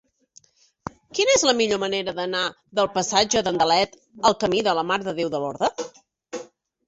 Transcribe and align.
Quina 1.17 1.33
és 1.39 1.43
la 1.47 1.53
millor 1.57 1.81
manera 1.83 2.15
d'anar 2.19 2.41
del 2.79 2.89
passatge 2.95 3.43
d'Andalet 3.47 3.93
al 4.31 4.37
camí 4.45 4.63
de 4.69 4.75
la 4.79 4.87
Mare 4.93 5.07
de 5.09 5.13
Déu 5.19 5.29
de 5.35 5.43
Lorda? 5.45 5.71